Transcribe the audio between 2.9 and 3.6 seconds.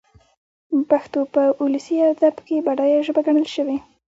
ژبه ګڼل